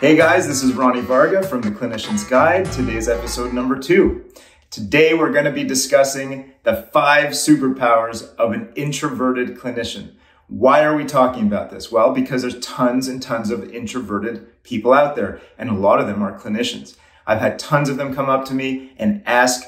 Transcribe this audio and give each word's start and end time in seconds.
Hey 0.00 0.16
guys, 0.16 0.48
this 0.48 0.62
is 0.62 0.72
Ronnie 0.72 1.02
Varga 1.02 1.42
from 1.42 1.60
The 1.60 1.70
Clinician's 1.70 2.24
Guide. 2.24 2.64
Today's 2.72 3.06
episode 3.06 3.52
number 3.52 3.78
two. 3.78 4.24
Today 4.70 5.12
we're 5.12 5.30
going 5.30 5.44
to 5.44 5.52
be 5.52 5.62
discussing 5.62 6.54
the 6.62 6.88
five 6.90 7.32
superpowers 7.32 8.34
of 8.36 8.52
an 8.52 8.72
introverted 8.76 9.58
clinician. 9.58 10.14
Why 10.48 10.84
are 10.84 10.96
we 10.96 11.04
talking 11.04 11.46
about 11.46 11.68
this? 11.68 11.92
Well, 11.92 12.14
because 12.14 12.40
there's 12.40 12.58
tons 12.60 13.08
and 13.08 13.20
tons 13.20 13.50
of 13.50 13.74
introverted 13.74 14.62
people 14.62 14.94
out 14.94 15.16
there, 15.16 15.38
and 15.58 15.68
a 15.68 15.74
lot 15.74 16.00
of 16.00 16.06
them 16.06 16.22
are 16.22 16.40
clinicians. 16.40 16.96
I've 17.26 17.40
had 17.40 17.58
tons 17.58 17.90
of 17.90 17.98
them 17.98 18.14
come 18.14 18.30
up 18.30 18.46
to 18.46 18.54
me 18.54 18.94
and 18.96 19.22
ask, 19.26 19.66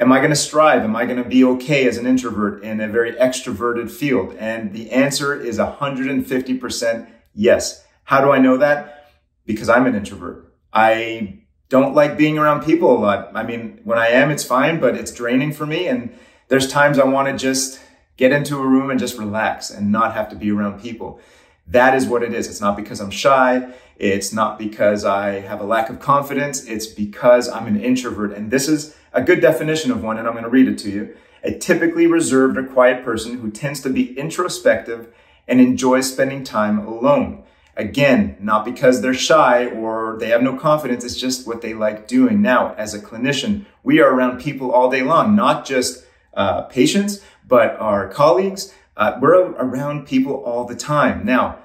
Am 0.00 0.10
I 0.10 0.20
going 0.20 0.30
to 0.30 0.36
strive? 0.36 0.84
Am 0.84 0.96
I 0.96 1.04
going 1.04 1.22
to 1.22 1.28
be 1.28 1.44
okay 1.44 1.86
as 1.86 1.98
an 1.98 2.06
introvert 2.06 2.62
in 2.62 2.80
a 2.80 2.88
very 2.88 3.12
extroverted 3.12 3.90
field? 3.90 4.34
And 4.38 4.72
the 4.72 4.90
answer 4.90 5.38
is 5.38 5.58
150% 5.58 7.10
yes. 7.34 7.84
How 8.04 8.22
do 8.22 8.30
I 8.30 8.38
know 8.38 8.56
that? 8.56 8.96
Because 9.46 9.68
I'm 9.68 9.86
an 9.86 9.94
introvert. 9.94 10.52
I 10.72 11.40
don't 11.68 11.94
like 11.94 12.18
being 12.18 12.38
around 12.38 12.64
people 12.64 12.96
a 12.96 12.98
lot. 12.98 13.30
I 13.34 13.42
mean, 13.42 13.80
when 13.84 13.98
I 13.98 14.08
am, 14.08 14.30
it's 14.30 14.44
fine, 14.44 14.78
but 14.78 14.94
it's 14.94 15.12
draining 15.12 15.52
for 15.52 15.66
me. 15.66 15.88
And 15.88 16.16
there's 16.48 16.68
times 16.70 16.98
I 16.98 17.04
want 17.04 17.28
to 17.28 17.36
just 17.36 17.80
get 18.16 18.32
into 18.32 18.58
a 18.58 18.66
room 18.66 18.90
and 18.90 19.00
just 19.00 19.18
relax 19.18 19.70
and 19.70 19.90
not 19.90 20.14
have 20.14 20.28
to 20.30 20.36
be 20.36 20.50
around 20.50 20.80
people. 20.80 21.20
That 21.66 21.94
is 21.94 22.06
what 22.06 22.22
it 22.22 22.32
is. 22.32 22.48
It's 22.48 22.60
not 22.60 22.76
because 22.76 23.00
I'm 23.00 23.10
shy. 23.10 23.72
It's 23.96 24.32
not 24.32 24.58
because 24.58 25.04
I 25.04 25.40
have 25.40 25.60
a 25.60 25.64
lack 25.64 25.90
of 25.90 25.98
confidence. 25.98 26.64
It's 26.64 26.86
because 26.86 27.48
I'm 27.48 27.66
an 27.66 27.80
introvert. 27.80 28.32
And 28.32 28.50
this 28.50 28.68
is 28.68 28.96
a 29.12 29.22
good 29.22 29.40
definition 29.40 29.90
of 29.90 30.02
one, 30.02 30.18
and 30.18 30.28
I'm 30.28 30.34
going 30.34 30.44
to 30.44 30.50
read 30.50 30.68
it 30.68 30.78
to 30.78 30.90
you. 30.90 31.16
A 31.42 31.52
typically 31.58 32.06
reserved 32.06 32.56
or 32.56 32.64
quiet 32.64 33.04
person 33.04 33.38
who 33.38 33.50
tends 33.50 33.80
to 33.80 33.90
be 33.90 34.16
introspective 34.18 35.08
and 35.48 35.60
enjoys 35.60 36.12
spending 36.12 36.44
time 36.44 36.78
alone. 36.86 37.42
Again, 37.76 38.36
not 38.40 38.64
because 38.64 39.02
they're 39.02 39.12
shy 39.12 39.66
or 39.66 40.16
they 40.18 40.28
have 40.28 40.42
no 40.42 40.56
confidence, 40.56 41.04
it's 41.04 41.16
just 41.16 41.46
what 41.46 41.60
they 41.60 41.74
like 41.74 42.08
doing. 42.08 42.40
Now, 42.40 42.74
as 42.76 42.94
a 42.94 42.98
clinician, 42.98 43.66
we 43.82 44.00
are 44.00 44.14
around 44.14 44.40
people 44.40 44.70
all 44.70 44.90
day 44.90 45.02
long, 45.02 45.36
not 45.36 45.66
just 45.66 46.04
uh, 46.34 46.62
patients, 46.62 47.22
but 47.46 47.78
our 47.78 48.08
colleagues. 48.08 48.72
Uh, 48.96 49.18
we're 49.20 49.52
around 49.52 50.06
people 50.06 50.34
all 50.44 50.64
the 50.64 50.74
time. 50.74 51.24
Now, 51.26 51.58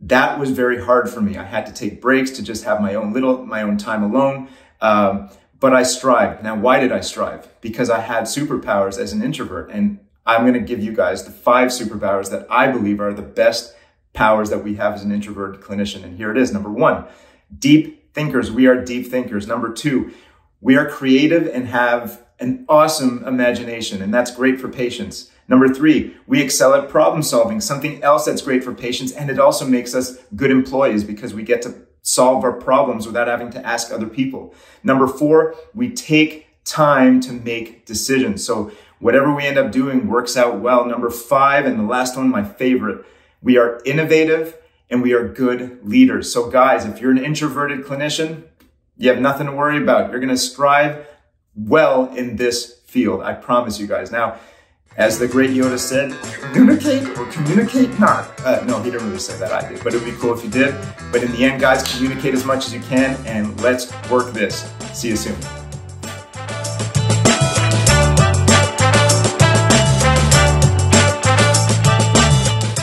that 0.00 0.38
was 0.38 0.50
very 0.50 0.82
hard 0.82 1.10
for 1.10 1.20
me. 1.20 1.36
I 1.36 1.44
had 1.44 1.66
to 1.66 1.72
take 1.72 2.00
breaks 2.00 2.30
to 2.32 2.42
just 2.42 2.64
have 2.64 2.80
my 2.80 2.94
own 2.94 3.12
little, 3.12 3.44
my 3.44 3.62
own 3.62 3.76
time 3.76 4.02
alone. 4.02 4.48
Um, 4.80 5.30
but 5.60 5.74
I 5.74 5.82
strived. 5.82 6.42
Now, 6.42 6.56
why 6.56 6.78
did 6.78 6.92
I 6.92 7.00
strive? 7.00 7.48
Because 7.60 7.90
I 7.90 8.00
had 8.00 8.24
superpowers 8.24 8.98
as 8.98 9.12
an 9.12 9.22
introvert. 9.22 9.70
And 9.70 9.98
I'm 10.24 10.42
going 10.42 10.54
to 10.54 10.60
give 10.60 10.82
you 10.82 10.92
guys 10.92 11.24
the 11.24 11.32
five 11.32 11.68
superpowers 11.68 12.30
that 12.30 12.46
I 12.48 12.70
believe 12.70 13.00
are 13.00 13.12
the 13.12 13.22
best 13.22 13.74
powers 14.18 14.50
that 14.50 14.64
we 14.64 14.74
have 14.74 14.94
as 14.94 15.04
an 15.04 15.12
introverted 15.12 15.60
clinician. 15.60 16.02
And 16.02 16.16
here 16.16 16.32
it 16.32 16.36
is. 16.36 16.52
Number 16.52 16.68
one, 16.70 17.04
deep 17.56 18.12
thinkers. 18.14 18.50
We 18.50 18.66
are 18.66 18.84
deep 18.84 19.06
thinkers. 19.06 19.46
Number 19.46 19.72
two, 19.72 20.12
we 20.60 20.76
are 20.76 20.90
creative 20.90 21.46
and 21.46 21.68
have 21.68 22.24
an 22.40 22.64
awesome 22.68 23.22
imagination, 23.24 24.02
and 24.02 24.12
that's 24.12 24.34
great 24.34 24.60
for 24.60 24.68
patients. 24.68 25.30
Number 25.46 25.72
three, 25.72 26.16
we 26.26 26.42
excel 26.42 26.74
at 26.74 26.88
problem 26.88 27.22
solving, 27.22 27.60
something 27.60 28.02
else 28.02 28.24
that's 28.24 28.42
great 28.42 28.64
for 28.64 28.74
patients, 28.74 29.12
and 29.12 29.30
it 29.30 29.38
also 29.38 29.64
makes 29.64 29.94
us 29.94 30.18
good 30.34 30.50
employees 30.50 31.04
because 31.04 31.32
we 31.32 31.44
get 31.44 31.62
to 31.62 31.86
solve 32.02 32.42
our 32.42 32.52
problems 32.52 33.06
without 33.06 33.28
having 33.28 33.50
to 33.50 33.64
ask 33.64 33.92
other 33.92 34.08
people. 34.08 34.52
Number 34.82 35.06
four, 35.06 35.54
we 35.74 35.90
take 35.92 36.48
time 36.64 37.20
to 37.20 37.32
make 37.32 37.86
decisions. 37.86 38.44
So 38.44 38.72
whatever 38.98 39.32
we 39.32 39.46
end 39.46 39.58
up 39.58 39.70
doing 39.70 40.08
works 40.08 40.36
out 40.36 40.58
well. 40.58 40.84
Number 40.84 41.08
five, 41.08 41.66
and 41.66 41.78
the 41.78 41.84
last 41.84 42.16
one, 42.16 42.28
my 42.28 42.42
favorite, 42.42 43.04
we 43.42 43.56
are 43.56 43.80
innovative 43.84 44.56
and 44.90 45.02
we 45.02 45.12
are 45.12 45.26
good 45.26 45.80
leaders. 45.86 46.32
So 46.32 46.50
guys, 46.50 46.84
if 46.84 47.00
you're 47.00 47.10
an 47.10 47.18
introverted 47.18 47.84
clinician, 47.84 48.44
you 48.96 49.10
have 49.10 49.20
nothing 49.20 49.46
to 49.46 49.52
worry 49.52 49.80
about. 49.80 50.10
You're 50.10 50.20
going 50.20 50.28
to 50.30 50.36
strive 50.36 51.06
well 51.54 52.12
in 52.14 52.36
this 52.36 52.80
field. 52.86 53.22
I 53.22 53.34
promise 53.34 53.78
you 53.78 53.86
guys. 53.86 54.10
Now, 54.10 54.38
as 54.96 55.18
the 55.18 55.28
great 55.28 55.50
Yoda 55.50 55.78
said, 55.78 56.12
communicate 56.52 57.06
or 57.16 57.26
communicate 57.26 57.98
not. 58.00 58.28
Uh, 58.40 58.64
no, 58.64 58.82
he 58.82 58.90
didn't 58.90 59.06
really 59.06 59.20
say 59.20 59.38
that. 59.38 59.52
I 59.52 59.68
did, 59.68 59.84
but 59.84 59.94
it 59.94 60.02
would 60.02 60.10
be 60.10 60.16
cool 60.18 60.34
if 60.34 60.42
you 60.42 60.50
did. 60.50 60.74
But 61.12 61.22
in 61.22 61.30
the 61.32 61.44
end, 61.44 61.60
guys, 61.60 61.96
communicate 61.96 62.34
as 62.34 62.44
much 62.44 62.66
as 62.66 62.74
you 62.74 62.80
can 62.80 63.14
and 63.24 63.58
let's 63.60 63.92
work 64.10 64.32
this. 64.32 64.72
See 64.92 65.08
you 65.08 65.16
soon. 65.16 65.57